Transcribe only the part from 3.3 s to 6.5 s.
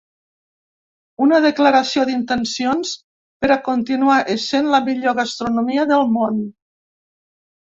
per a continuar essent la millor gastronomia del món.